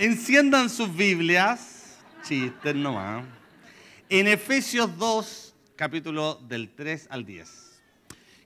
[0.00, 3.24] Enciendan sus Biblias, chistes nomás,
[4.08, 7.80] en Efesios 2, capítulo del 3 al 10.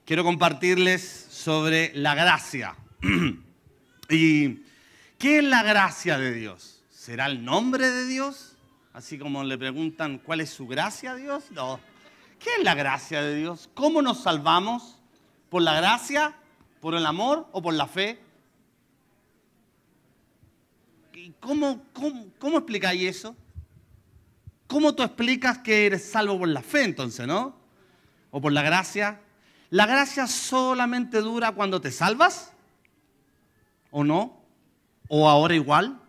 [0.03, 2.75] Quiero compartirles sobre la gracia.
[4.09, 4.63] ¿Y
[5.19, 6.83] qué es la gracia de Dios?
[6.89, 8.57] ¿Será el nombre de Dios?
[8.91, 11.51] Así como le preguntan, ¿cuál es su gracia a Dios?
[11.51, 11.79] No.
[12.39, 13.69] ¿Qué es la gracia de Dios?
[13.75, 14.97] ¿Cómo nos salvamos?
[15.51, 16.33] ¿Por la gracia?
[16.81, 18.22] ¿Por el amor o por la fe?
[21.39, 21.85] ¿Cómo,
[22.39, 23.35] cómo, explicáis eso?
[24.67, 27.55] ¿Cómo tú explicas que eres salvo por la fe entonces, no?
[28.31, 29.21] ¿O por la gracia?
[29.69, 32.51] ¿La gracia solamente dura cuando te salvas?
[33.91, 34.41] ¿O no?
[35.07, 36.01] ¿O ahora igual?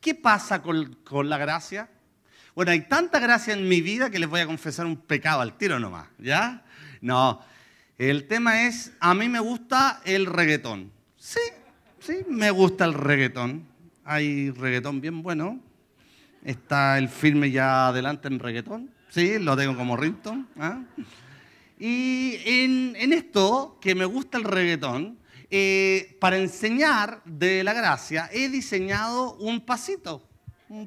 [0.00, 1.88] ¿Qué pasa con, con, la gracia?
[2.54, 5.56] Bueno, hay tanta gracia en mi vida que les voy a confesar un pecado al
[5.56, 6.64] tiro nomás, ¿ya?
[7.00, 7.40] No,
[7.96, 10.90] el tema es, a mí me gusta el reggaetón.
[11.16, 11.40] Sí,
[12.00, 13.69] sí, me gusta el reggaetón
[14.04, 15.60] hay reggaetón bien bueno.
[16.44, 18.90] Está el firme ya adelante en reggaetón.
[19.10, 20.48] Sí, lo tengo como rington.
[20.58, 20.82] ¿ah?
[21.78, 25.18] Y en, esto, que me gusta el reggaetón,
[25.50, 30.26] eh, para enseñar de la gracia, he diseñado un pasito.
[30.68, 30.86] Un,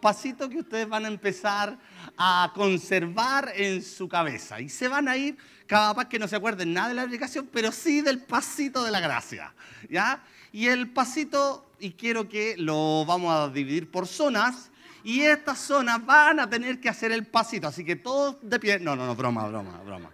[0.00, 1.78] pasito que ustedes van a empezar
[2.16, 4.60] a conservar en su cabeza.
[4.60, 5.36] Y se van a ir,
[5.66, 8.90] cada vez que no se acuerden nada de la aplicación, pero sí del pasito de
[8.90, 9.54] la gracia.
[9.88, 10.24] ¿Ya?
[10.50, 14.70] Y el pasito, y quiero que lo vamos a dividir por zonas,
[15.02, 18.78] y estas zonas van a tener que hacer el pasito, así que todos de pie,
[18.78, 20.10] no, no, no, broma, broma, broma.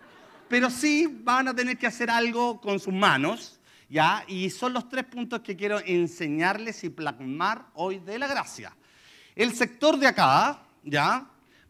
[0.48, 4.24] Pero sí van a tener que hacer algo con sus manos, ¿ya?
[4.28, 8.72] Y son los tres puntos que quiero enseñarles y plasmar hoy de la gracia.
[9.34, 11.26] El sector de acá, ¿ya?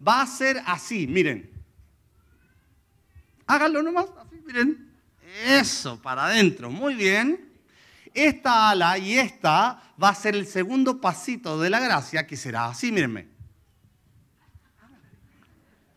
[0.06, 1.50] Va a ser así, miren.
[3.46, 4.92] Háganlo nomás, así, miren.
[5.46, 7.46] Eso, para adentro, muy bien
[8.16, 12.66] esta ala y esta va a ser el segundo pasito de la gracia, que será
[12.66, 13.28] así, mírenme.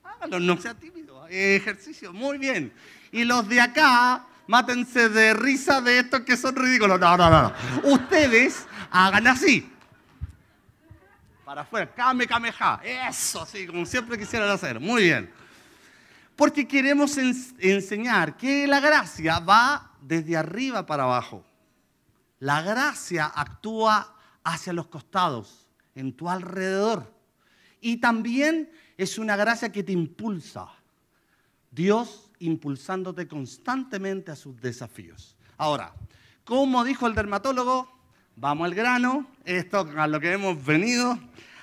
[0.04, 1.28] Hágalo, no sea tímido.
[1.28, 2.74] Ejercicio, muy bien.
[3.12, 7.00] Y los de acá, mátense de risa de estos que son ridículos.
[7.00, 7.54] No, no, no.
[7.84, 9.72] Ustedes hagan así.
[11.46, 12.80] Para afuera, kame, kameha.
[12.84, 14.80] Eso, sí, como siempre quisieran hacer.
[14.80, 15.32] Muy bien.
[16.36, 21.44] Porque queremos enseñar que la gracia va desde arriba para abajo.
[22.40, 27.14] La gracia actúa hacia los costados, en tu alrededor.
[27.82, 30.68] Y también es una gracia que te impulsa.
[31.72, 35.36] Dios impulsándote constantemente a sus desafíos.
[35.58, 35.94] Ahora,
[36.44, 37.92] como dijo el dermatólogo,
[38.36, 41.20] vamos al grano, esto a lo que hemos venido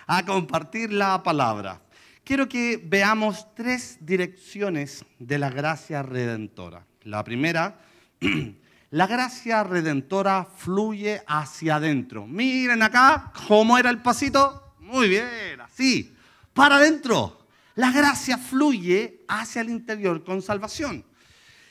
[0.07, 1.81] a compartir la palabra.
[2.23, 6.85] Quiero que veamos tres direcciones de la gracia redentora.
[7.03, 7.79] La primera
[8.97, 12.27] La gracia redentora fluye hacia adentro.
[12.27, 14.75] Miren acá cómo era el pasito.
[14.81, 16.15] Muy bien, así.
[16.55, 17.47] Para adentro.
[17.75, 21.05] La gracia fluye hacia el interior con salvación.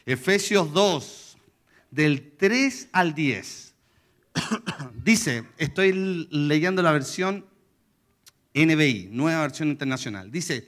[0.05, 1.37] Efesios 2,
[1.89, 3.73] del 3 al 10.
[5.03, 7.43] Dice, estoy leyendo la versión
[8.53, 10.29] NBI, nueva versión internacional.
[10.29, 10.67] Dice,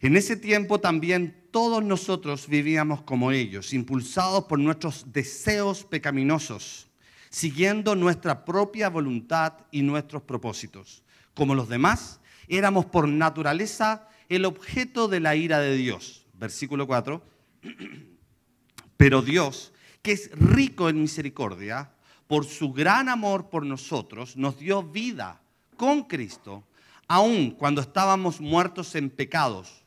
[0.00, 6.88] en ese tiempo también todos nosotros vivíamos como ellos, impulsados por nuestros deseos pecaminosos,
[7.28, 11.04] siguiendo nuestra propia voluntad y nuestros propósitos.
[11.34, 16.26] Como los demás, éramos por naturaleza el objeto de la ira de Dios.
[16.32, 17.22] Versículo 4.
[18.96, 21.92] Pero Dios, que es rico en misericordia,
[22.26, 25.42] por su gran amor por nosotros, nos dio vida
[25.76, 26.64] con Cristo,
[27.08, 29.81] aun cuando estábamos muertos en pecados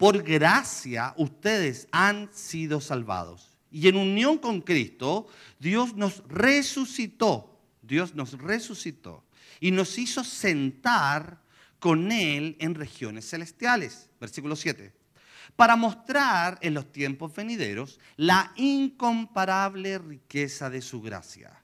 [0.00, 3.58] por gracia ustedes han sido salvados.
[3.70, 5.26] Y en unión con Cristo,
[5.58, 9.22] Dios nos resucitó, Dios nos resucitó
[9.60, 11.42] y nos hizo sentar
[11.78, 14.08] con Él en regiones celestiales.
[14.18, 14.90] Versículo 7.
[15.54, 21.62] Para mostrar en los tiempos venideros la incomparable riqueza de su gracia,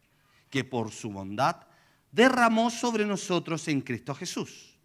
[0.51, 1.57] que por su bondad
[2.13, 4.77] derramó sobre nosotros en Cristo Jesús.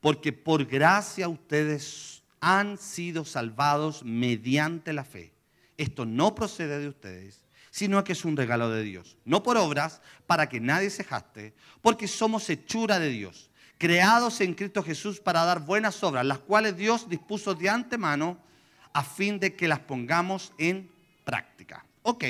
[0.00, 5.32] Porque por gracia ustedes han sido salvados mediante la fe.
[5.76, 9.16] Esto no procede de ustedes, sino que es un regalo de Dios.
[9.24, 14.54] No por obras, para que nadie se jaste, porque somos hechura de Dios, creados en
[14.54, 18.38] Cristo Jesús para dar buenas obras, las cuales Dios dispuso de antemano
[18.92, 20.90] a fin de que las pongamos en
[21.24, 21.84] práctica.
[22.02, 22.24] Ok,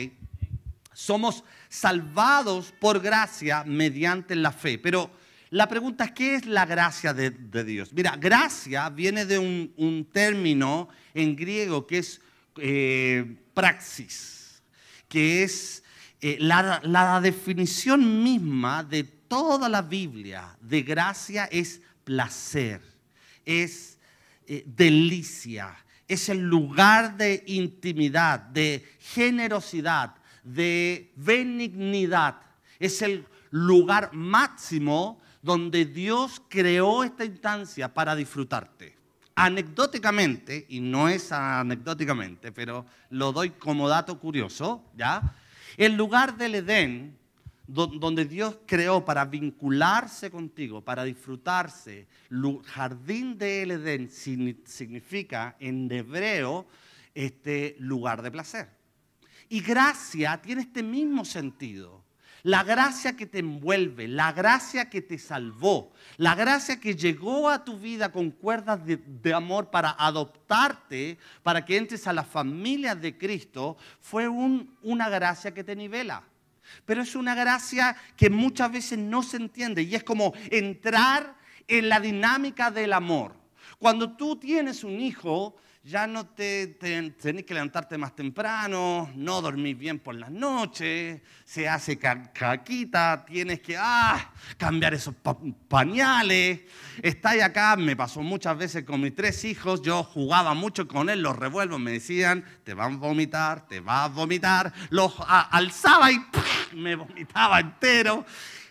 [0.92, 5.10] somos salvados por gracia mediante la fe, pero
[5.50, 7.30] la pregunta es, ¿qué es la gracia de,
[7.64, 7.92] Dios?
[7.92, 12.20] Mira, gracia viene de un, término en griego que es
[12.56, 14.62] eh, praxis,
[15.08, 15.84] que es
[16.20, 22.80] eh, la, definición misma de toda la Biblia de gracia es placer,
[23.44, 23.98] es
[24.46, 25.76] eh, delicia,
[26.08, 32.40] es el lugar de intimidad, de generosidad, de benignidad.
[32.78, 38.96] Es el lugar máximo donde Dios creó esta instancia para disfrutarte.
[39.36, 45.36] Anecdóticamente, y no es anecdóticamente, pero lo doy como dato curioso, ¿ya?
[45.76, 47.16] El lugar del Edén
[47.68, 52.06] donde Dios creó para vincularse contigo, para disfrutarse.
[52.64, 56.66] Jardín del Edén significa en hebreo
[57.14, 58.68] este lugar de placer.
[59.48, 62.05] Y gracia tiene este mismo sentido.
[62.46, 67.64] La gracia que te envuelve, la gracia que te salvó, la gracia que llegó a
[67.64, 73.18] tu vida con cuerdas de, amor para adoptarte, para que entres a la familia de
[73.18, 76.22] Cristo, fue una gracia que te nivela.
[76.84, 81.34] Pero es una gracia que muchas veces no se entiende y es como entrar
[81.66, 83.34] en la dinámica del amor.
[83.80, 89.76] Cuando tú tienes un hijo, ya no te, tenés que levantarte más temprano, no dormir
[89.76, 95.14] bien por las noches, se hace caquita, tienes que ah, cambiar esos
[95.68, 96.62] pañales.
[97.00, 101.08] Está ahí acá, me pasó muchas veces con mis tres hijos, yo jugaba mucho con
[101.08, 106.10] él, los revuelvo, me decían, te van a vomitar, te vas a vomitar, los alzaba
[106.10, 106.18] y
[106.72, 108.26] me vomitaba entero.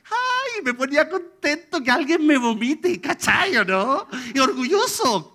[0.05, 4.07] Ay, me ponía contento que alguien me vomite, ¿cachai o no?
[4.33, 5.33] Y orgulloso,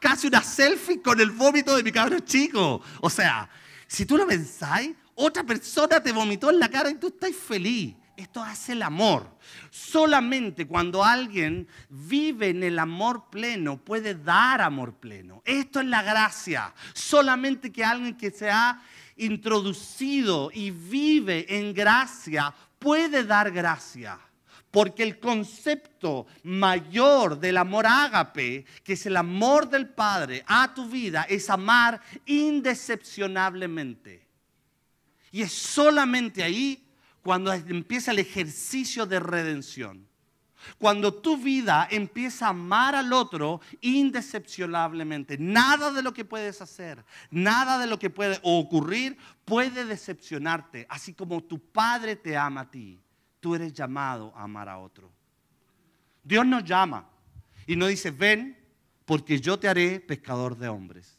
[0.00, 2.80] casi una selfie con el vómito de mi cabrón chico.
[3.00, 3.48] O sea,
[3.86, 7.94] si tú lo pensáis, otra persona te vomitó en la cara y tú estás feliz.
[8.16, 9.28] Esto hace el amor.
[9.70, 15.42] Solamente cuando alguien vive en el amor pleno puede dar amor pleno.
[15.44, 16.72] Esto es la gracia.
[16.94, 18.82] Solamente que alguien que se ha
[19.18, 24.20] introducido y vive en gracia puede dar gracia.
[24.70, 30.88] Porque el concepto mayor del amor ágape, que es el amor del Padre a tu
[30.88, 34.26] vida, es amar indecepcionablemente.
[35.30, 36.86] Y es solamente ahí
[37.22, 40.06] cuando empieza el ejercicio de redención.
[40.78, 47.04] Cuando tu vida empieza a amar al otro indecepcionablemente, nada de lo que puedes hacer,
[47.30, 52.70] nada de lo que puede ocurrir puede decepcionarte, así como tu Padre te ama a
[52.70, 53.00] ti,
[53.40, 55.12] tú eres llamado a amar a otro.
[56.22, 57.08] Dios nos llama
[57.66, 58.58] y nos dice, ven
[59.04, 61.16] porque yo te haré pescador de hombres.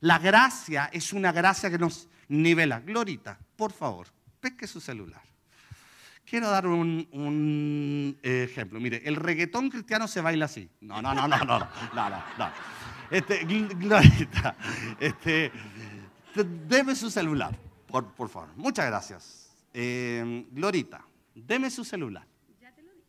[0.00, 2.80] La gracia es una gracia que nos nivela.
[2.80, 4.06] Glorita, por favor,
[4.40, 5.27] pesque su celular.
[6.28, 8.78] Quiero dar un, ejemplo.
[8.78, 10.68] Mire, el reggaetón cristiano se baila así.
[10.80, 12.50] No, no, no, no, no, no, no, no.
[13.10, 14.54] Este, Glorita,
[15.00, 15.50] este,
[16.66, 18.50] deme su celular, por, por favor.
[18.56, 19.56] Muchas gracias.
[19.72, 21.02] Eh, Glorita,
[21.34, 22.26] deme su celular.
[22.60, 23.02] Ya te lo di.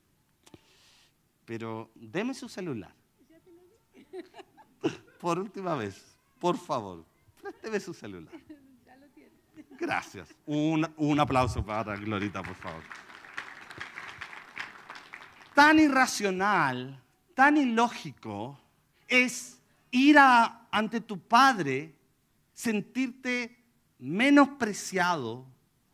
[1.43, 2.93] Pero deme su celular.
[3.29, 4.95] Ya te lo di.
[5.19, 7.03] Por última vez, por favor,
[7.41, 8.33] présteme su celular.
[8.85, 9.31] Ya lo tiene.
[9.77, 10.29] Gracias.
[10.45, 12.81] Un, un aplauso para Glorita, por favor
[15.59, 17.03] tan irracional,
[17.35, 18.57] tan ilógico
[19.09, 19.59] es
[19.91, 21.93] ir ante tu padre,
[22.53, 23.61] sentirte
[23.97, 25.45] menospreciado,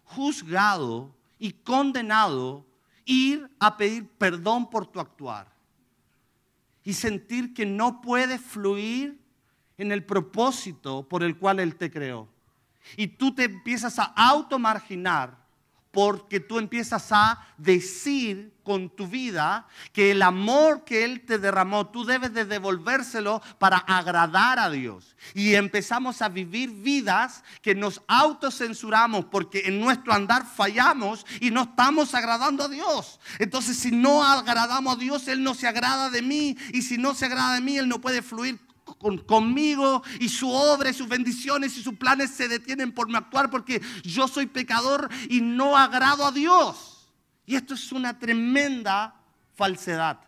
[0.03, 2.63] juzgado y condenado,
[3.05, 5.51] ir a pedir perdón por tu actuar
[6.83, 9.19] y sentir que no puedes fluir
[9.79, 12.27] en el propósito por el cual Él te creó.
[12.97, 15.35] Y tú te empiezas a automarginar
[15.95, 21.87] porque tú empiezas a decir con tu vida que el amor que Él te derramó,
[21.87, 25.15] tú debes de devolvérselo para agradar a Dios.
[25.33, 31.61] Y empezamos a vivir vidas que nos autocensuramos porque en nuestro andar fallamos y no
[31.61, 33.21] estamos agradando a Dios.
[33.39, 36.57] Entonces si no agradamos a Dios, Él no se agrada de mí.
[36.73, 38.59] Y si no se agrada de mí, Él no puede fluir
[39.25, 43.49] conmigo y su obra y sus bendiciones y sus planes se detienen por mi actuar
[43.49, 47.11] porque yo soy pecador y no agrado a Dios.
[47.45, 49.15] Y esto es una tremenda
[49.53, 50.19] falsedad.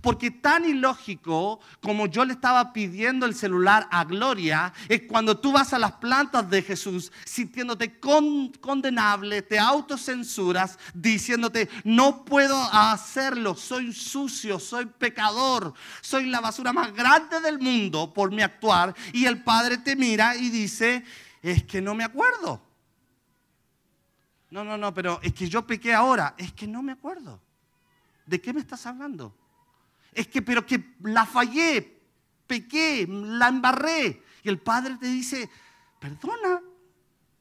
[0.00, 5.52] Porque tan ilógico como yo le estaba pidiendo el celular a Gloria, es cuando tú
[5.52, 13.92] vas a las plantas de Jesús sintiéndote condenable, te autocensuras, diciéndote, no puedo hacerlo, soy
[13.92, 18.94] sucio, soy pecador, soy la basura más grande del mundo por mi actuar.
[19.12, 21.04] Y el Padre te mira y dice,
[21.42, 22.62] es que no me acuerdo.
[24.50, 27.40] No, no, no, pero es que yo pequé ahora, es que no me acuerdo.
[28.26, 29.34] ¿De qué me estás hablando?
[30.16, 32.00] Es que, pero que la fallé,
[32.46, 34.22] pequé, la embarré.
[34.42, 35.50] Y el padre te dice,
[36.00, 36.62] perdona,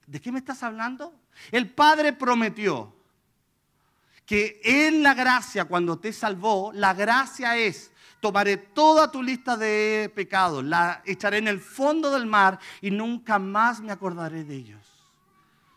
[0.05, 1.13] ¿de qué me estás hablando?
[1.51, 2.93] El padre prometió
[4.25, 10.11] que en la gracia, cuando te salvó, la gracia es, tomaré toda tu lista de
[10.13, 14.85] pecados, la echaré en el fondo del mar y nunca más me acordaré de ellos.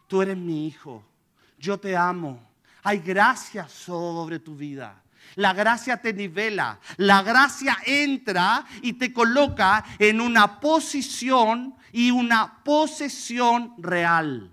[0.09, 1.05] Tú eres mi hijo,
[1.61, 2.43] yo te amo,
[2.83, 5.01] hay gracia sobre tu vida.
[5.37, 12.63] La gracia te nivela, la gracia entra y te coloca en una posición y una
[12.65, 14.53] posesión real.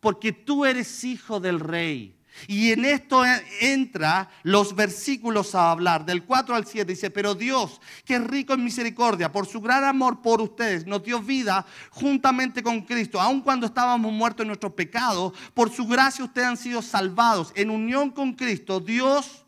[0.00, 2.16] Porque tú eres hijo del rey.
[2.48, 3.22] Y en esto
[3.60, 6.90] entra los versículos a hablar, del 4 al 7.
[6.90, 11.02] Dice, pero Dios, que es rico en misericordia, por su gran amor por ustedes, nos
[11.04, 16.24] dio vida juntamente con Cristo, aun cuando estábamos muertos en nuestros pecados, por su gracia
[16.24, 17.52] ustedes han sido salvados.
[17.54, 19.41] En unión con Cristo, Dios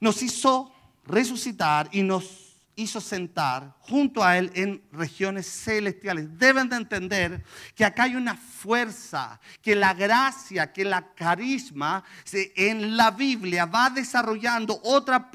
[0.00, 0.72] nos hizo
[1.04, 6.38] resucitar y nos hizo sentar junto a Él en regiones celestiales.
[6.38, 12.96] Deben de entender que acá hay una fuerza, que la gracia, que la carisma en
[12.96, 15.28] la Biblia va desarrollando otra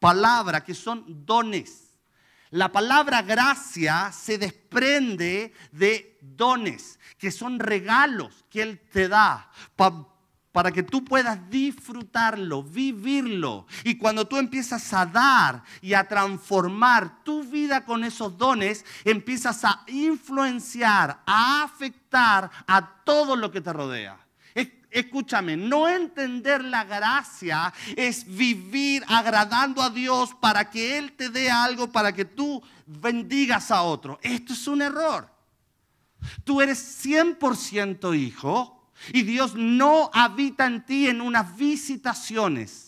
[0.00, 1.84] palabra que son dones.
[2.50, 9.50] La palabra gracia se desprende de dones, que son regalos que Él te da
[10.58, 13.68] para que tú puedas disfrutarlo, vivirlo.
[13.84, 19.64] Y cuando tú empiezas a dar y a transformar tu vida con esos dones, empiezas
[19.64, 24.18] a influenciar, a afectar a todo lo que te rodea.
[24.90, 31.52] Escúchame, no entender la gracia es vivir agradando a Dios para que Él te dé
[31.52, 34.18] algo, para que tú bendigas a otro.
[34.22, 35.30] Esto es un error.
[36.42, 38.77] Tú eres 100% hijo,
[39.12, 42.87] y Dios no habita en ti en unas visitaciones.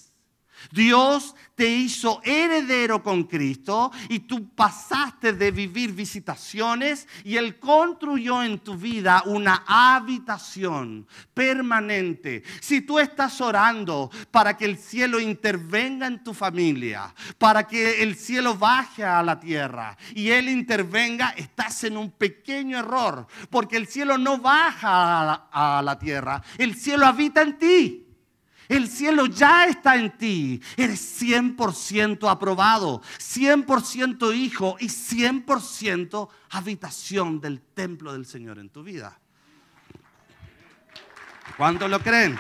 [0.71, 8.43] Dios te hizo heredero con Cristo y tú pasaste de vivir visitaciones y Él construyó
[8.43, 12.43] en tu vida una habitación permanente.
[12.61, 18.17] Si tú estás orando para que el cielo intervenga en tu familia, para que el
[18.17, 23.87] cielo baje a la tierra y Él intervenga, estás en un pequeño error, porque el
[23.87, 28.07] cielo no baja a la, a la tierra, el cielo habita en ti.
[28.71, 30.63] El cielo ya está en ti.
[30.77, 39.19] Eres 100% aprobado, 100% hijo y 100% habitación del templo del Señor en tu vida.
[41.57, 42.39] ¿Cuántos lo creen?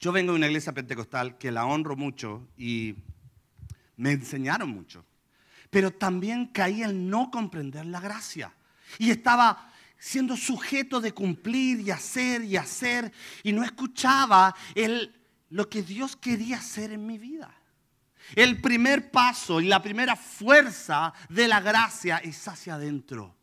[0.00, 2.96] Yo vengo de una iglesia pentecostal que la honro mucho y
[3.96, 5.06] me enseñaron mucho.
[5.70, 8.52] Pero también caí en no comprender la gracia.
[8.98, 9.71] Y estaba
[10.02, 13.12] siendo sujeto de cumplir y hacer y hacer
[13.44, 14.52] y no escuchaba
[15.50, 17.54] lo que Dios quería hacer en mi vida.
[18.34, 23.36] El primer paso y la primera fuerza de la gracia es hacia adentro.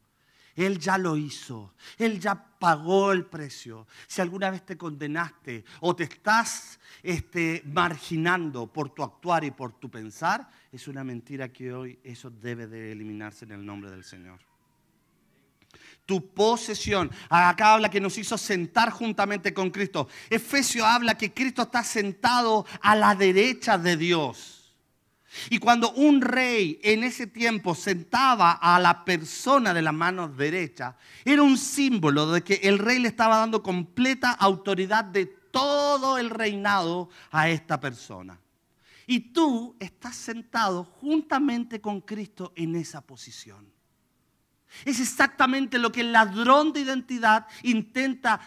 [0.54, 1.76] Él ya lo hizo.
[1.98, 3.88] Él ya pagó el precio.
[4.06, 9.80] Si alguna vez te condenaste o te estás este, marginando por tu actuar y por
[9.80, 14.04] tu pensar, es una mentira que hoy eso debe de eliminarse en el nombre del
[14.04, 14.49] Señor
[16.10, 17.12] tu posesión.
[17.30, 20.08] Acá habla que nos hizo sentar juntamente con Cristo.
[20.28, 24.74] Efesio habla que Cristo está sentado a la derecha de Dios.
[25.52, 30.98] Y cuando un rey en ese tiempo sentaba a la persona de la mano derecha,
[31.24, 36.32] era un símbolo de que el rey le estaba dando completa autoridad de todo el
[36.32, 38.40] reinado a esta persona.
[39.06, 43.79] Y tú estás sentado juntamente con Cristo en esa posición.
[44.86, 48.40] Es exactamente lo que el ladrón de identidad intenta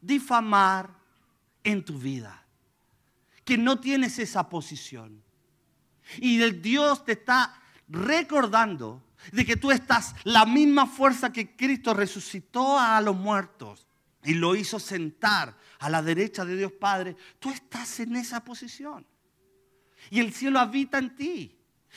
[0.00, 0.90] difamar
[1.62, 2.44] en tu vida.
[3.44, 5.22] Que no tienes esa posición.
[6.18, 11.94] Y el Dios te está recordando de que tú estás la misma fuerza que Cristo
[11.94, 13.86] resucitó a los muertos
[14.24, 17.16] y lo hizo sentar a la derecha de Dios Padre.
[17.38, 19.06] Tú estás en esa posición.
[20.10, 21.56] Y el cielo habita en ti.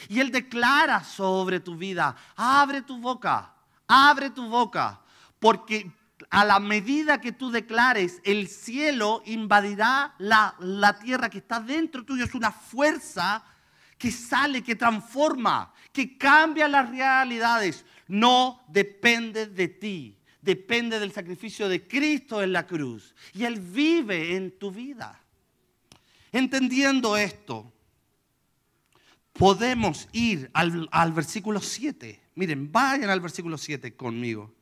[0.09, 3.53] Y Él declara sobre tu vida, abre tu boca,
[3.87, 5.01] abre tu boca,
[5.39, 5.91] porque
[6.29, 12.03] a la medida que tú declares, el cielo invadirá la, la tierra que está dentro
[12.03, 12.23] tuyo.
[12.23, 13.43] Es una fuerza
[13.97, 17.85] que sale, que transforma, que cambia las realidades.
[18.07, 23.15] No depende de ti, depende del sacrificio de Cristo en la cruz.
[23.33, 25.19] Y Él vive en tu vida.
[26.31, 27.71] Entendiendo esto,
[29.37, 32.21] podemos ir al, versículo 7.
[32.35, 34.53] Miren, vayan al versículo 7 conmigo.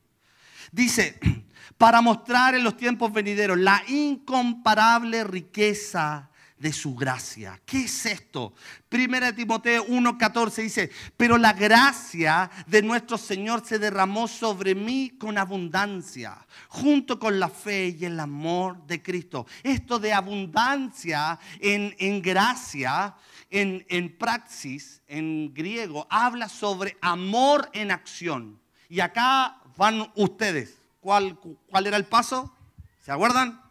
[0.72, 1.20] Dice,
[1.78, 7.60] para mostrar en los tiempos venideros la incomparable riqueza de su gracia.
[7.66, 8.54] ¿Qué es esto?
[8.88, 15.12] Primera de Timoteo 1:14 dice, pero la gracia de nuestro Señor se derramó sobre mí
[15.20, 16.38] con abundancia,
[16.70, 19.46] junto con la fe y el amor de Cristo.
[19.62, 23.14] Esto de abundancia en, en gracia,
[23.54, 28.60] en, en praxis, en griego, habla sobre amor en acción.
[28.90, 30.82] Y acá van ustedes.
[31.00, 32.52] ¿Cuál, cuál era el paso?
[33.00, 33.62] ¿Se acuerdan?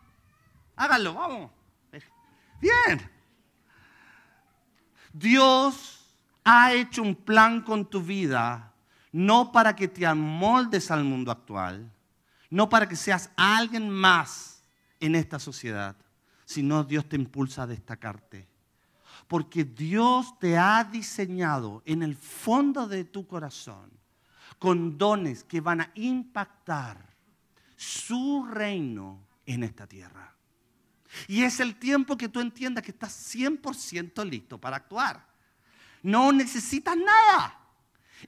[0.77, 1.51] Háganlo, vamos.
[2.61, 3.11] Bien.
[5.13, 6.07] Dios
[6.45, 8.73] ha hecho un plan con tu vida,
[9.11, 11.91] no para que te amoldes al mundo actual,
[12.51, 14.63] no para que seas alguien más
[15.01, 15.97] en esta sociedad,
[16.45, 18.52] sino Dios te impulsa a destacarte.
[19.33, 23.91] Porque Dios te ha diseñado en el fondo de tu corazón
[24.59, 27.17] con dones que van a impactar
[27.75, 30.35] su reino en esta tierra.
[31.29, 35.27] Y es el tiempo que tú entiendas que estás 100% listo para actuar.
[36.03, 37.59] No necesitas nada.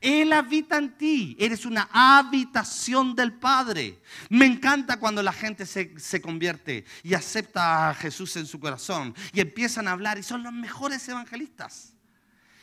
[0.00, 1.36] Él habita en ti.
[1.38, 4.00] Eres una habitación del Padre.
[4.28, 9.14] Me encanta cuando la gente se, se, convierte y acepta a Jesús en su corazón
[9.32, 11.94] y empiezan a hablar y son los mejores evangelistas.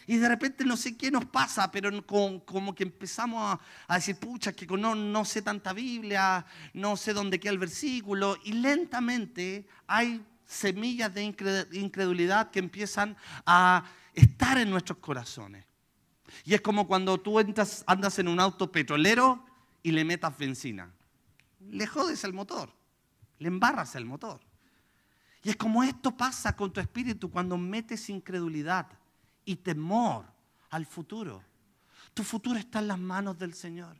[0.07, 3.57] Y de repente no sé qué nos pasa, pero como, que empezamos
[3.87, 8.37] a, decir, pucha, que no, no sé tanta Biblia, no sé dónde queda el versículo.
[8.43, 11.23] Y lentamente hay semillas de
[11.71, 15.70] incredulidad que empiezan a estar en nuestros corazones.
[16.43, 19.43] Y es como cuando tú entras, andas en un auto petrolero
[19.83, 20.91] y le metas benzina.
[21.69, 22.73] Le jodes el motor,
[23.39, 24.39] le embarras el motor.
[25.43, 28.87] Y es como esto pasa con tu espíritu cuando metes incredulidad
[29.45, 30.25] y temor
[30.69, 31.43] al futuro.
[32.13, 33.97] Tu futuro está en las manos del Señor.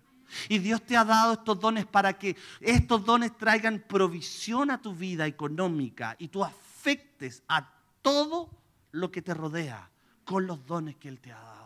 [0.47, 4.95] Y Dios te ha dado estos dones para que estos dones traigan provisión a tu
[4.95, 7.69] vida económica y tú afectes a
[8.01, 8.49] todo
[8.91, 9.89] lo que te rodea
[10.23, 11.60] con los dones que Él te ha dado.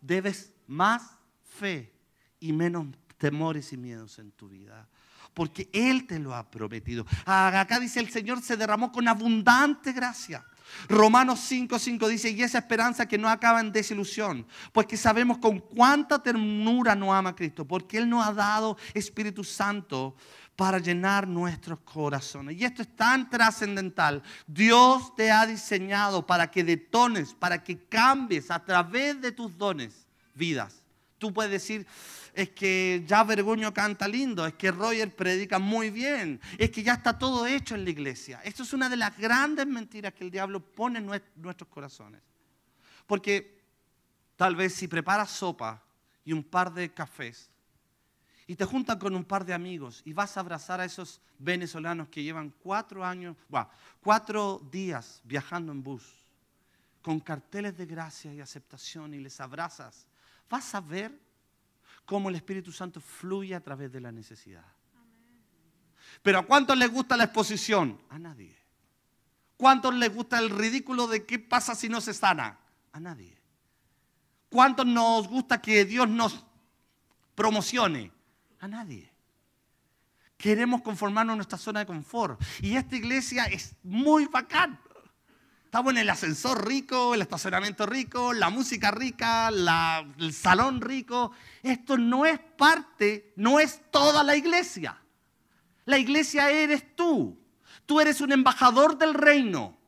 [0.00, 1.02] Debes más
[1.58, 1.92] fe
[2.38, 2.86] y menos
[3.18, 4.88] temores y miedos en tu vida.
[5.34, 7.06] Porque Él te lo ha prometido.
[7.24, 10.44] Acá dice el Señor se derramó con abundante gracia.
[10.88, 15.58] Romanos 5:5 dice, y esa esperanza que no acaba en desilusión, pues que sabemos con
[15.58, 20.16] cuánta ternura nos ama Cristo, porque Él nos ha dado Espíritu Santo
[20.60, 22.54] para llenar nuestros corazones.
[22.54, 24.22] Y esto es tan trascendental.
[24.46, 30.06] Dios te ha diseñado para que detones, para que cambies a través de tus dones
[30.34, 30.82] vidas.
[31.16, 31.86] Tú puedes decir,
[32.34, 36.92] es que ya Vergoño canta lindo, es que Roger predica muy bien, es que ya
[36.92, 38.42] está todo hecho en la iglesia.
[38.44, 42.20] Esto es una de las grandes mentiras que el diablo pone en nuestros corazones.
[43.06, 43.62] Porque
[44.36, 45.82] tal vez si preparas sopa
[46.22, 47.50] y un par de cafés
[48.50, 52.08] y te juntan con un par de amigos y vas a abrazar a esos venezolanos
[52.08, 53.36] que llevan cuatro años,
[54.02, 56.02] cuatro días viajando en bus
[57.00, 60.04] con carteles de gracia y aceptación y les abrazas,
[60.48, 61.16] vas a ver
[62.04, 64.66] cómo el Espíritu Santo fluye a través de la necesidad.
[66.20, 68.00] Pero ¿a cuántos les gusta la exposición?
[68.08, 68.58] A nadie.
[69.56, 72.58] ¿Cuántos les gusta el ridículo de qué pasa si no se sana?
[72.90, 73.40] A nadie.
[74.48, 76.44] ¿Cuántos nos gusta que Dios nos
[77.36, 78.18] promocione?
[78.60, 79.10] A nadie.
[80.36, 82.40] Queremos conformarnos en nuestra zona de confort.
[82.60, 84.78] Y esta iglesia es muy bacán.
[85.64, 91.32] Estamos en el ascensor rico, el estacionamiento rico, la música rica, el salón rico.
[91.62, 95.00] Esto no es parte, no es toda la iglesia.
[95.84, 97.38] La iglesia eres tú.
[97.86, 99.79] Tú eres un embajador del reino.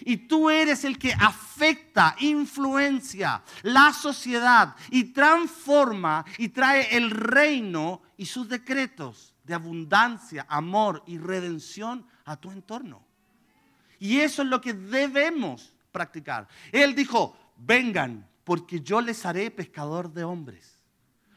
[0.00, 8.02] Y tú eres el que afecta, influencia la sociedad y transforma y trae el reino
[8.16, 13.04] y sus decretos de abundancia, amor y redención a tu entorno.
[13.98, 16.46] Y eso es lo que debemos practicar.
[16.72, 20.76] Él dijo, vengan, porque yo les haré pescador de hombres.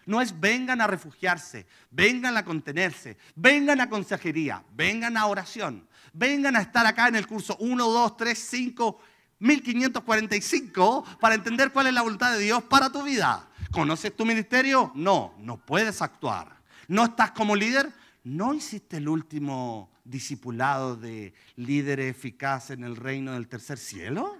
[0.06, 6.56] No es vengan a refugiarse, vengan a contenerse, vengan a consejería, vengan a oración, vengan
[6.56, 9.00] a estar acá en el curso 1, 2, 3, 5,
[9.40, 13.48] 1545 para entender cuál es la voluntad de Dios para tu vida.
[13.72, 14.92] ¿Conoces tu ministerio?
[14.96, 16.60] No, no puedes actuar.
[16.88, 17.92] ¿No estás como líder?
[18.24, 24.38] ¿No hiciste el último discipulado de líderes eficaces en el reino del tercer cielo?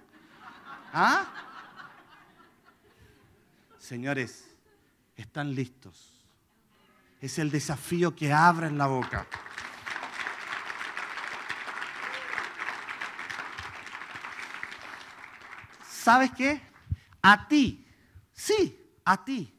[0.92, 1.32] ¿Ah?
[3.78, 4.44] Señores,
[5.16, 6.12] están listos.
[7.20, 9.26] Es el desafío que abren la boca.
[16.02, 16.62] ¿Sabes qué?
[17.20, 17.84] A ti,
[18.32, 19.52] sí, a ti,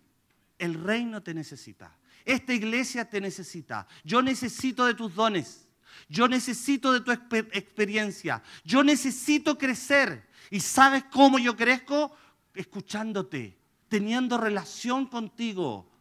[0.58, 1.96] el reino te necesita.
[2.26, 3.88] Esta iglesia te necesita.
[4.04, 5.68] Yo necesito de tus dones.
[6.10, 8.42] Yo necesito de tu experiencia.
[8.64, 10.28] Yo necesito crecer.
[10.50, 12.16] ¿Y sabes cómo yo crezco?
[12.56, 15.92] Escuchándote, teniendo relación contigo,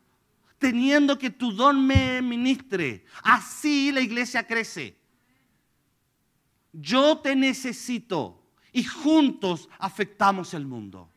[0.59, 3.05] teniendo que tu don me ministre.
[3.22, 4.96] Así la iglesia crece.
[6.72, 8.39] Yo te necesito
[8.72, 11.09] y juntos afectamos el mundo.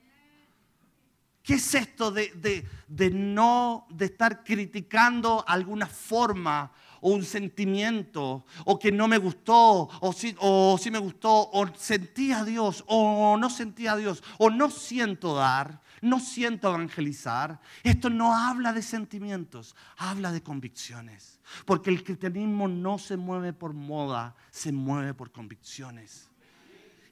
[1.43, 2.65] ¿Qué es esto de,
[3.11, 10.13] no, de estar criticando alguna forma o un sentimiento, o que no me gustó, o
[10.13, 14.71] sí, o me gustó, o sentí a Dios, o no sentí a Dios, o no
[14.71, 17.59] siento dar, no siento evangelizar?
[17.83, 21.41] Esto no habla de sentimientos, habla de convicciones.
[21.65, 26.29] Porque el cristianismo no se mueve por moda, se mueve por convicciones.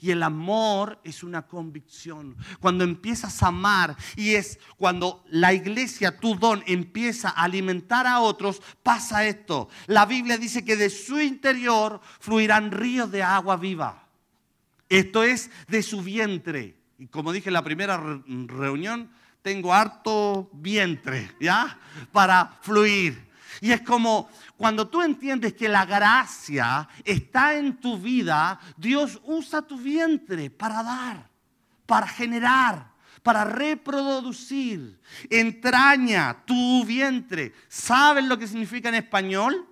[0.02, 2.36] Y el amor es una convicción.
[2.60, 8.20] Cuando empiezas a amar y es cuando la iglesia, tu don, empieza a alimentar a
[8.20, 9.70] otros, pasa esto.
[9.86, 14.08] La Biblia dice que de su interior fluirán ríos de agua viva.
[14.90, 16.76] Esto es de su vientre.
[16.98, 17.98] Y como dije en la primera
[18.48, 19.12] reunión,
[19.44, 21.80] tengo harto vientre, ¿ya?
[22.12, 23.31] Para fluir.
[23.62, 29.62] Y es como cuando tú entiendes que la gracia está en tu vida, Dios usa
[29.62, 31.30] tu vientre para dar,
[31.86, 35.00] para generar, para reproducir.
[35.30, 37.54] Entraña tu vientre.
[37.68, 39.68] ¿Sabes lo que significa en español?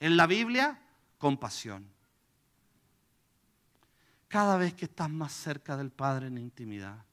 [0.00, 0.80] En la Biblia,
[1.16, 1.86] compasión.
[4.26, 7.04] Cada vez que estás más cerca del Padre en intimidad,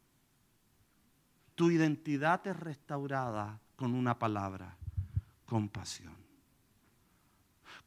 [1.54, 4.76] tu identidad es restaurada con una palabra
[5.50, 6.14] compasión.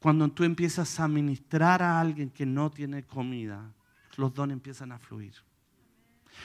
[0.00, 3.72] Cuando tú empiezas a ministrar a alguien que no tiene comida,
[4.16, 5.34] los dones empiezan a fluir.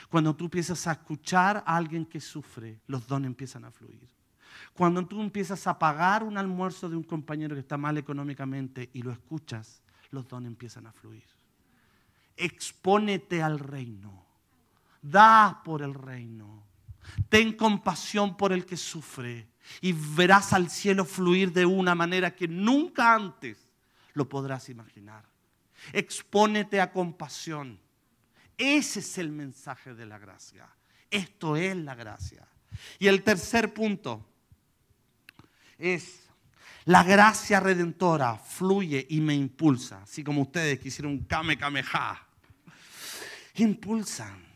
[0.08, 4.08] Cuando tú empiezas a escuchar a alguien que sufre, los dones empiezan a fluir.
[4.74, 9.02] Cuando tú empiezas a pagar un almuerzo de un compañero que está mal económicamente y
[9.02, 11.24] lo escuchas, los dones empiezan a fluir.
[12.36, 14.24] Expónete al reino.
[15.02, 16.67] Da por el reino.
[17.28, 19.48] Ten compasión por el que sufre
[19.80, 23.68] y verás al cielo fluir de una manera que nunca antes
[24.14, 25.24] lo podrás imaginar.
[25.92, 27.78] Expónete a compasión.
[28.56, 30.68] Ese es el mensaje de la gracia.
[31.10, 32.46] Esto es la gracia.
[32.98, 34.26] Y el tercer punto
[35.78, 36.28] es
[36.84, 42.26] la gracia redentora fluye y me impulsa, así como ustedes que hicieron un kame kameha.
[43.56, 44.47] Impulsan.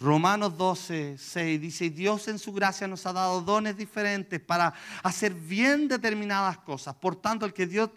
[0.00, 5.34] Romanos 12, 6 dice, Dios en su gracia nos ha dado dones diferentes para hacer
[5.34, 6.94] bien determinadas cosas.
[6.94, 7.90] Por tanto, el que Dios,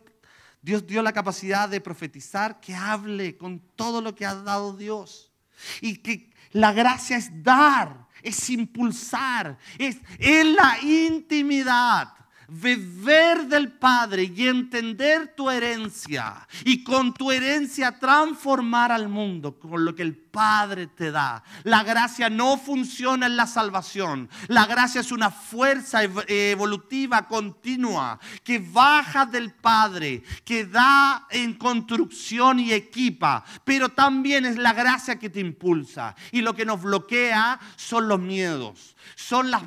[0.61, 5.31] Dios dio la capacidad de profetizar, que hable con todo lo que ha dado Dios.
[5.79, 12.22] Y que la gracia es dar, es impulsar, es en la intimidad
[12.61, 19.83] beber del Padre y entender tu herencia y con tu herencia transformar al mundo con
[19.83, 21.43] lo que el Padre te da.
[21.63, 24.29] La gracia no funciona en la salvación.
[24.47, 32.59] La gracia es una fuerza evolutiva continua que baja del Padre, que da en construcción
[32.59, 36.15] y equipa, pero también es la gracia que te impulsa.
[36.31, 39.63] Y lo que nos bloquea son los miedos, son las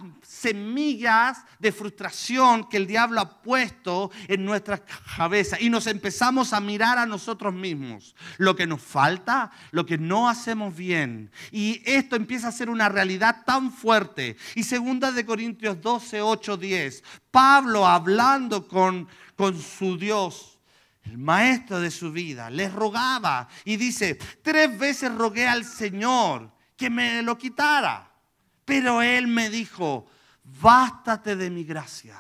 [0.47, 4.83] semillas de frustración que el diablo ha puesto en nuestras
[5.17, 9.99] cabezas y nos empezamos a mirar a nosotros mismos, lo que nos falta, lo que
[9.99, 11.33] no hacemos bien.
[11.51, 14.37] Y esto empieza a ser una realidad tan fuerte.
[14.55, 20.61] Y segunda de Corintios 12, 8, 10, Pablo hablando con, con su Dios,
[21.03, 26.89] el maestro de su vida, le rogaba y dice, tres veces rogué al Señor que
[26.89, 28.13] me lo quitara.
[28.65, 30.09] Pero él me dijo,
[30.61, 32.17] bástate de mi gracia,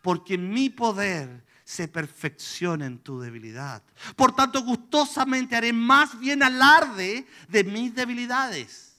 [0.00, 3.82] porque mi poder se perfecciona en tu debilidad.
[4.16, 8.91] Por tanto, gustosamente haré más bien alarde de mis debilidades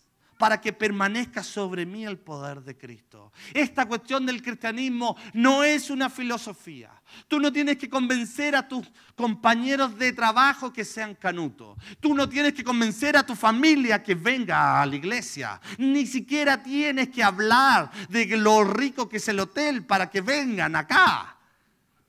[0.43, 3.31] para que permanezca sobre mí el poder de Cristo.
[3.53, 6.91] Esta cuestión del cristianismo no es una filosofía.
[7.29, 11.77] Tú no tienes que convencer a tus compañeros de trabajo que sean canutos.
[12.01, 15.61] Tú no tienes que convencer a tu familia que venga a la iglesia.
[15.77, 20.75] Ni siquiera tienes que hablar de lo rico que es el hotel para que vengan
[20.75, 21.37] acá.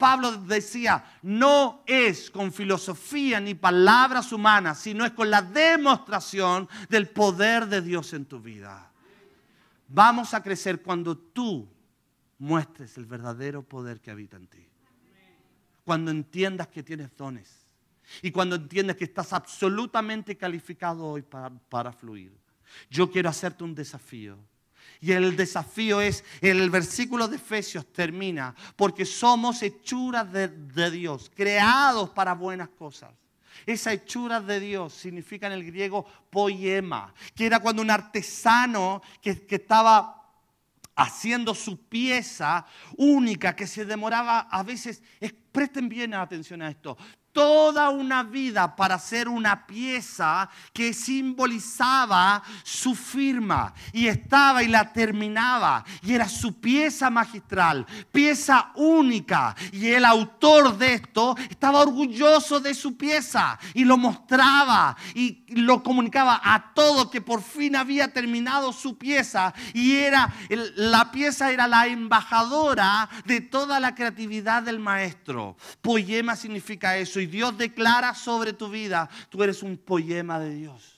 [0.04, 7.08] Pablo decía, no es con filosofía ni palabras humanas, sino es con la demostración del
[7.08, 8.92] poder de Dios en tu vida.
[9.88, 11.66] Vamos a crecer cuando tú
[12.38, 14.68] muestres el verdadero poder que habita en ti.
[15.86, 17.66] Cuando entiendas que tienes dones
[18.20, 22.30] y cuando entiendas que estás absolutamente calificado hoy para, para fluir.
[22.90, 24.36] Yo quiero hacerte un desafío
[25.04, 32.08] Y el desafío es, el versículo de Efesios termina, porque somos hechuras de, Dios, creados
[32.08, 33.10] para buenas cosas.
[33.66, 39.44] Esa hechura de Dios significa en el griego poema, que era cuando un artesano que,
[39.44, 40.24] que estaba
[40.96, 42.64] haciendo su pieza
[42.96, 45.02] única que se demoraba a veces,
[45.52, 46.96] presten bien atención a esto,
[47.34, 53.74] toda una vida para hacer una pieza que simbolizaba su firma.
[53.92, 55.84] Y estaba y la terminaba.
[56.02, 59.54] Y era su pieza magistral, pieza única.
[59.72, 65.82] Y el autor de esto estaba orgulloso de su pieza y lo mostraba y lo
[65.82, 69.52] comunicaba a todo que por fin había terminado su pieza.
[69.74, 70.32] Y era
[70.76, 75.56] la pieza era la embajadora de toda la creatividad del maestro.
[75.82, 80.93] Poema significa eso y Dios declara sobre tu vida, tú eres un poema de Dios.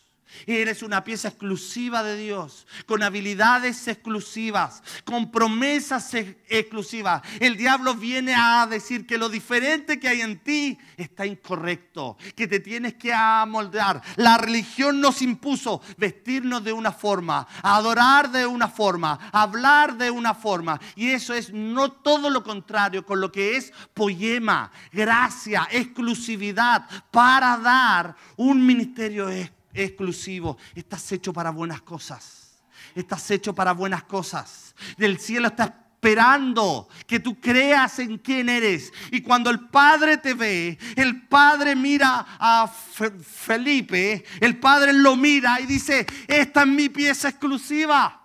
[0.46, 6.12] Eres una pieza exclusiva de Dios, con habilidades exclusivas, con promesas
[6.48, 7.22] exclusivas.
[7.40, 12.46] El diablo viene a decir que lo diferente que hay en ti está incorrecto, que
[12.46, 14.02] te tienes que amoldar.
[14.16, 20.34] La religión nos impuso vestirnos de una forma, adorar de una forma, hablar de una
[20.34, 20.80] forma.
[20.94, 27.56] Y eso es no todo lo contrario con lo que es poema, gracia, exclusividad para
[27.58, 29.28] dar un ministerio
[29.76, 30.56] exclusivo.
[30.74, 32.62] Estás hecho para buenas cosas.
[32.94, 34.74] Estás hecho para buenas cosas.
[34.96, 38.92] Del cielo está esperando que tú creas en quién eres.
[39.10, 45.60] Y cuando el Padre te ve, el Padre mira a Felipe, el Padre lo mira
[45.60, 48.22] y dice, esta es mi pieza exclusiva.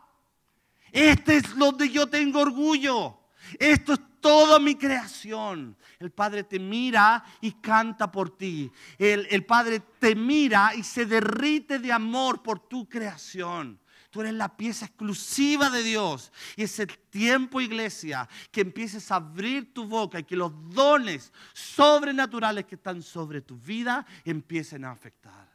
[0.92, 3.18] Este es donde yo tengo orgullo.
[3.58, 5.76] Esto es toda mi creación.
[6.00, 8.72] El Padre te mira y canta por ti.
[8.98, 13.82] El, el, Padre te mira y se derrite de amor por tu creación.
[14.12, 16.34] Tú eres la pieza exclusiva de Dios.
[16.58, 21.32] Y es el tiempo, iglesia, que empieces a abrir tu boca y que los dones
[21.54, 25.50] sobrenaturales que están sobre tu vida empiecen a afectar.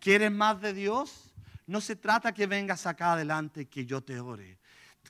[0.00, 1.34] ¿Quieres más de Dios?
[1.66, 4.58] No se trata que vengas acá adelante y que yo te ore.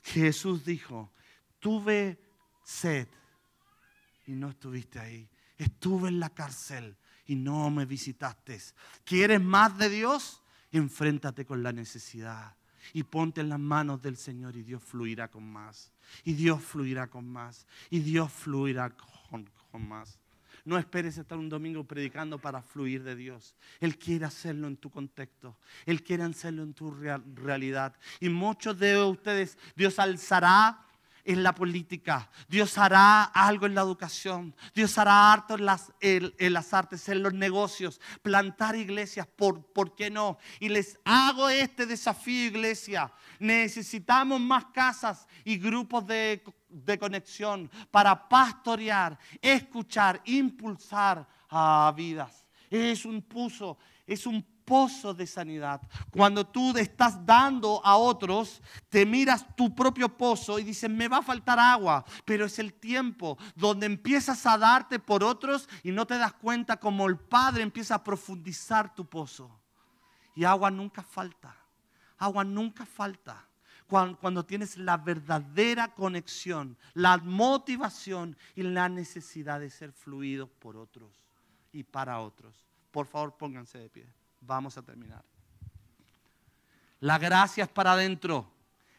[0.03, 1.13] Jesús dijo,
[1.59, 2.19] tuve
[2.69, 3.07] sed
[4.27, 5.27] y no estuviste ahí.
[5.57, 8.59] Estuve en la cárcel y no me visitaste.
[9.03, 10.41] ¿Quieres más de Dios?
[10.71, 12.55] Enfréntate con la necesidad
[12.93, 15.91] y ponte en las manos del Señor y Dios fluirá con más.
[16.23, 17.65] Y Dios fluirá con más.
[17.89, 19.49] Y Dios fluirá con,
[19.87, 20.19] más.
[20.63, 23.55] No esperes estar un domingo predicando para fluir de Dios.
[23.79, 25.57] Él quiere hacerlo en tu contexto.
[25.85, 27.95] Él quiere hacerlo en tu realidad.
[28.19, 30.85] Y muchos de ustedes, Dios alzará
[31.25, 36.53] en la política, Dios hará algo en la educación, Dios hará harto en las, en,
[36.53, 40.37] las artes, en los negocios, plantar iglesias, ¿por, ¿por qué no?
[40.59, 43.11] Y les hago este desafío, iglesia.
[43.39, 52.45] Necesitamos más casas y grupos de, de conexión para pastorear, escuchar, impulsar a vidas.
[52.69, 55.81] Es un puso, es un pozo de sanidad.
[56.11, 61.17] Cuando tú estás dando a otros, te miras tu propio pozo y dices, me va
[61.17, 66.05] a faltar agua, pero es el tiempo donde empiezas a darte por otros y no
[66.05, 69.49] te das cuenta como el Padre empieza a profundizar tu pozo.
[70.35, 71.55] Y agua nunca falta,
[72.19, 73.47] agua nunca falta.
[73.87, 81.09] Cuando, tienes la verdadera conexión, la motivación y la necesidad de ser fluidos por otros
[81.71, 82.67] y para otros.
[82.91, 84.18] Por favor, pónganse de pie.
[84.41, 85.23] Vamos a terminar.
[87.01, 88.51] La gracia es para adentro,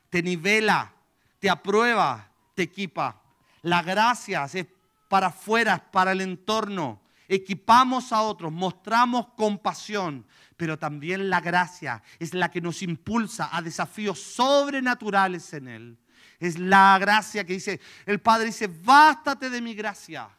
[0.08, 0.92] te nivela,
[1.38, 3.20] te aprueba, te equipa.
[3.62, 4.66] La gracia es
[5.08, 7.00] para afuera, es para el entorno.
[7.28, 10.26] Equipamos a otros, mostramos compasión,
[10.56, 15.98] pero también la gracia es la que nos impulsa a desafíos sobrenaturales en Él.
[16.38, 20.30] Es la gracia que dice, el Padre dice, bástate de mi gracia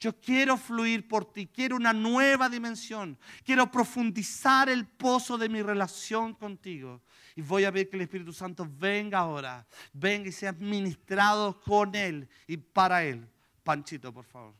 [0.00, 5.60] yo quiero fluir por ti, quiero una nueva dimensión, quiero profundizar el pozo de mi
[5.62, 7.02] relación contigo.
[7.34, 11.94] Y voy a ver que el Espíritu Santo venga ahora, venga y sea ministrado con
[11.94, 13.28] Él y para Él.
[13.64, 14.54] Panchito, por favor.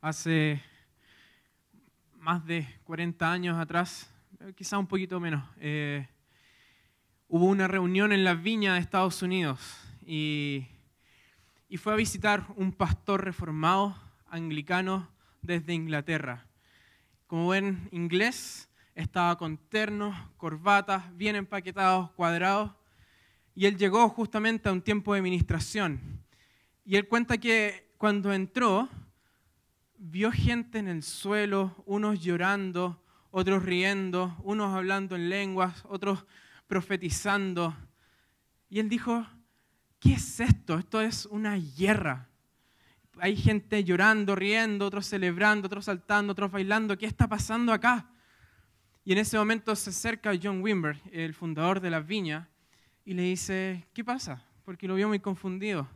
[0.00, 0.60] Hace
[2.18, 4.10] más de 40 años atrás,
[4.56, 6.08] quizá un poquito menos, eh,
[7.32, 9.58] hubo una reunión en la viña de Estados Unidos
[10.04, 10.66] y,
[11.66, 13.96] y fue a visitar un pastor reformado
[14.28, 15.08] anglicano
[15.40, 16.46] desde Inglaterra.
[17.26, 22.72] Como ven, inglés, estaba con ternos, corbatas, bien empaquetados, cuadrados,
[23.54, 26.00] y él llegó justamente a un tiempo de ministración.
[26.84, 28.90] Y él cuenta que cuando entró,
[29.96, 36.26] vio gente en el suelo, unos llorando, otros riendo, unos hablando en lenguas, otros
[36.72, 37.76] profetizando.
[38.70, 39.26] Y él dijo,
[40.00, 40.78] ¿qué es esto?
[40.78, 42.30] Esto es una guerra.
[43.18, 46.96] Hay gente llorando, riendo, otros celebrando, otros saltando, otros bailando.
[46.96, 48.08] ¿Qué está pasando acá?
[49.04, 52.48] Y en ese momento se acerca John Wimber, el fundador de las viñas,
[53.04, 54.42] y le dice, ¿qué pasa?
[54.64, 55.86] Porque lo vio muy confundido.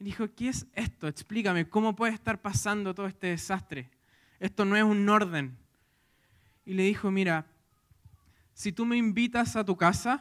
[0.00, 1.06] Y dijo, ¿qué es esto?
[1.06, 3.90] Explícame, ¿cómo puede estar pasando todo este desastre?
[4.40, 5.58] Esto no es un orden.
[6.64, 7.44] Y le dijo, mira,
[8.58, 10.20] si tú me invitas a tu casa,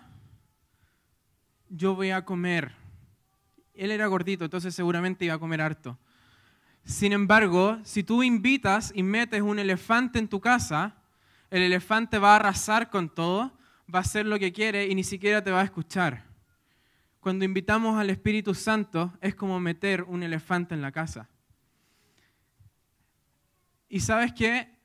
[1.69, 2.71] yo voy a comer.
[3.73, 5.97] Él era gordito, entonces seguramente iba a comer harto.
[6.83, 10.97] Sin embargo, si tú invitas y metes un elefante en tu casa,
[11.49, 13.57] el elefante va a arrasar con todo,
[13.91, 16.23] va a hacer lo que quiere y ni siquiera te va a escuchar.
[17.19, 21.27] Cuando invitamos al Espíritu Santo es como meter un elefante en la casa.
[23.89, 24.77] Y sabes que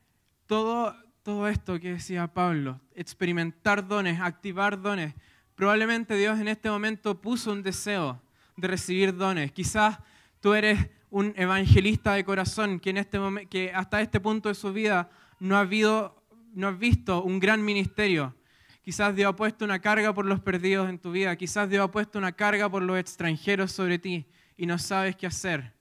[0.47, 5.15] todo, todo esto que decía Pablo, experimentar dones, activar dones,
[5.55, 8.21] probablemente Dios en este momento puso un deseo
[8.57, 9.53] de recibir dones.
[9.53, 9.99] Quizás
[10.41, 14.55] tú eres un evangelista de corazón que, en este momento, que hasta este punto de
[14.55, 15.09] su vida
[15.39, 18.35] no ha, visto un gran ministerio.
[18.81, 21.37] Quizás Dios ha puesto una carga por los perdidos en tu vida.
[21.37, 24.25] Quizás Dios ha puesto una carga por los extranjeros sobre ti
[24.57, 25.73] y no sabes qué hacer.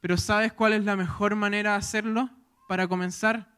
[0.00, 2.28] Pero ¿sabes cuál es la mejor manera de hacerlo
[2.68, 3.51] para comenzar?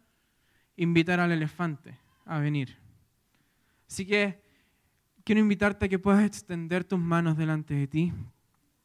[0.77, 2.77] Invitar al elefante a venir.
[3.89, 4.43] Así que
[5.25, 8.13] quiero invitarte a que puedas extender tus manos delante de ti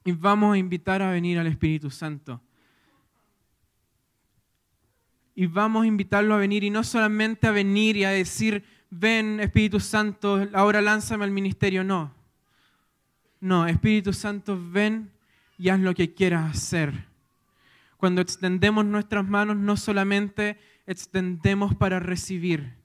[0.03, 2.41] y vamos a invitar a venir al Espíritu Santo.
[5.35, 9.39] Y vamos a invitarlo a venir y no solamente a venir y a decir, ven
[9.39, 11.83] Espíritu Santo, ahora lánzame al ministerio.
[11.83, 12.13] No.
[13.39, 15.11] No, Espíritu Santo, ven
[15.57, 17.08] y haz lo que quieras hacer.
[17.99, 22.77] Cuando extendemos nuestras manos, no solamente extendemos para recibir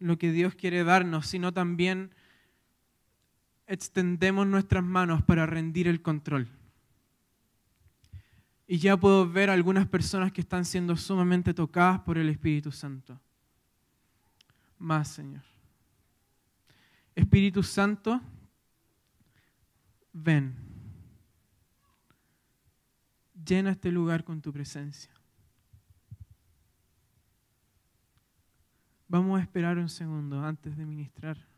[0.00, 2.12] lo que Dios quiere darnos, sino también
[3.68, 6.48] extendemos nuestras manos para rendir el control.
[8.66, 13.20] Y ya puedo ver algunas personas que están siendo sumamente tocadas por el Espíritu Santo.
[14.76, 15.44] Más, Señor.
[17.14, 18.20] Espíritu Santo,
[20.12, 20.71] ven
[23.44, 25.10] llena este lugar con tu presencia.
[29.08, 31.51] Vamos a esperar un segundo antes de ministrar.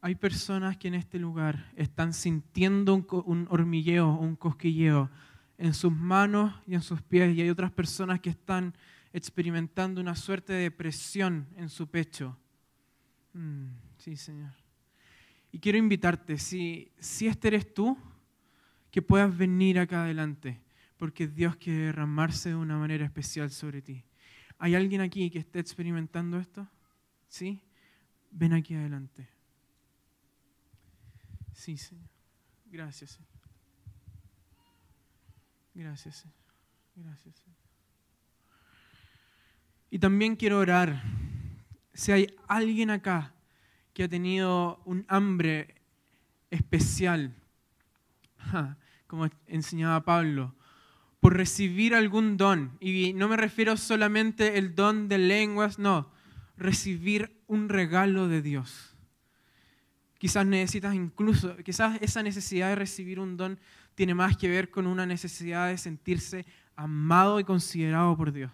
[0.00, 5.10] Hay personas que en este lugar están sintiendo un, hormigueo, un cosquilleo
[5.58, 8.74] en sus manos y en sus pies, y hay otras personas que están
[9.12, 12.38] experimentando una suerte de presión en su pecho.
[13.32, 14.52] Mm, sí, Señor.
[15.50, 17.98] Y quiero invitarte, si, si este eres tú,
[18.92, 20.60] que puedas venir acá adelante,
[20.96, 24.04] porque Dios quiere derramarse de una manera especial sobre ti.
[24.58, 26.68] ¿Hay alguien aquí que esté experimentando esto?
[27.28, 27.62] ¿Sí?
[28.30, 29.28] Ven aquí adelante.
[31.52, 32.08] Sí, Señor.
[32.66, 33.28] Gracias, Señor.
[35.74, 36.36] Gracias, Señor.
[36.96, 37.58] Gracias, Señor.
[39.90, 41.02] Y también quiero orar.
[41.94, 43.34] Si hay alguien acá
[43.94, 45.74] que ha tenido un hambre
[46.50, 47.34] especial,
[49.06, 50.54] como enseñaba Pablo,
[51.20, 56.12] por recibir algún don, y no me refiero solamente el don de lenguas, no,
[56.58, 58.96] recibir un regalo de Dios.
[60.18, 63.58] Quizás necesitas incluso, quizás esa necesidad de recibir un don
[63.94, 66.44] tiene más que ver con una necesidad de sentirse
[66.74, 68.50] amado y considerado por Dios.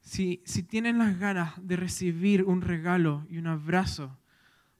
[0.00, 4.18] Si, si tienes las ganas de recibir un regalo y un abrazo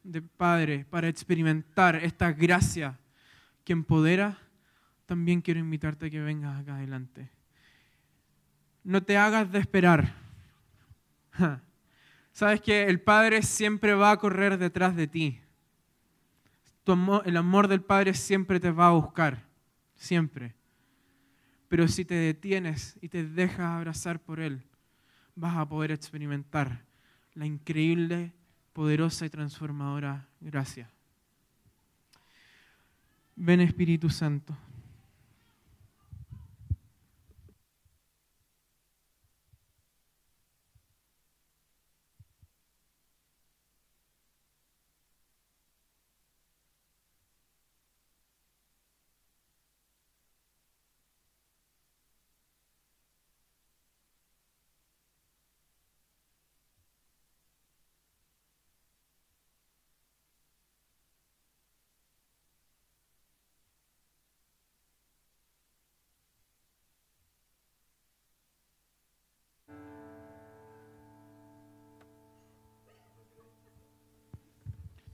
[0.03, 2.99] de Padre para experimentar esta gracia
[3.65, 4.39] que empodera,
[5.07, 7.31] también quiero invitarte a que vengas acá adelante.
[8.85, 10.20] No te hagas de esperar.
[12.33, 15.41] Sabes que el Padre siempre va a correr detrás de ti.
[17.25, 19.47] el amor del Padre siempre te va a buscar,
[19.95, 20.55] siempre.
[21.69, 24.65] Pero si te detienes y te dejas abrazar por Él,
[25.37, 26.85] vas a poder experimentar
[27.35, 28.33] la increíble,
[28.73, 30.91] poderosa y transformadora gracia.
[33.37, 34.57] Ven Espíritu Santo.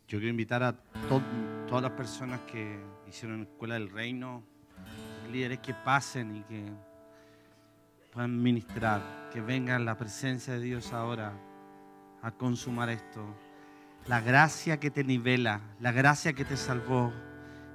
[0.08, 0.72] Yo quiero invitar a
[1.08, 1.22] to-
[1.68, 2.78] todas las personas que
[3.08, 4.42] hicieron Escuela del Reino,
[5.32, 6.64] líderes que pasen y que
[8.12, 9.00] puedan ministrar,
[9.32, 11.32] que vengan la presencia de Dios ahora
[12.22, 13.24] a consumar esto.
[14.06, 17.12] La gracia que te nivela, la gracia que te salvó,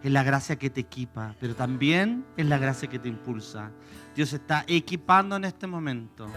[0.01, 3.71] es la gracia que te equipa, pero también es la gracia que te impulsa.
[4.15, 6.27] Dios está equipando en este momento.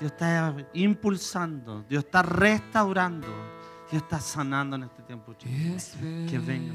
[0.00, 3.28] Dios está impulsando, Dios está restaurando,
[3.90, 5.92] Dios está sanando en este tiempo, chicos.
[6.28, 6.72] Que venga.